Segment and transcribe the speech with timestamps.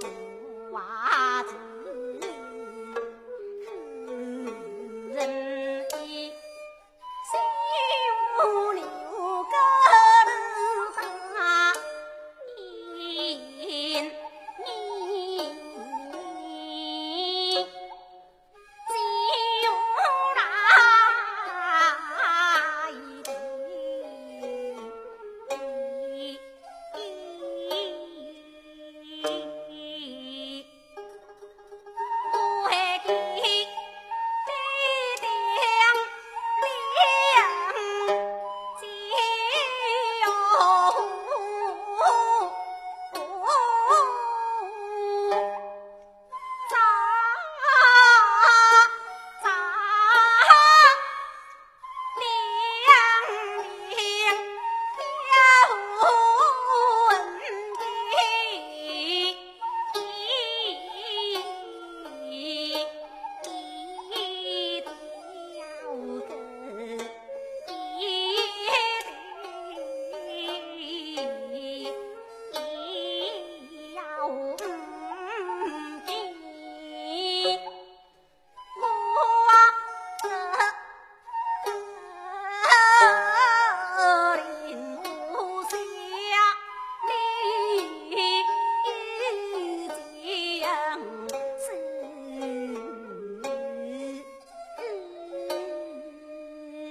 [0.00, 0.06] 福
[0.72, 1.77] 娃子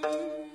[0.02, 0.47] thank you.